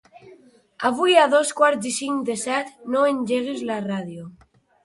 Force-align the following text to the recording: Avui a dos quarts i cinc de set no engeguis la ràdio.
Avui 0.89 1.17
a 1.25 1.25
dos 1.33 1.51
quarts 1.59 1.89
i 1.91 1.93
cinc 1.97 2.25
de 2.31 2.39
set 2.47 2.73
no 2.95 3.07
engeguis 3.13 3.63
la 3.73 3.81
ràdio. 3.93 4.27